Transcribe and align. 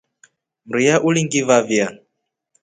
Mria 0.65 0.95
ulingivavia. 1.07 1.87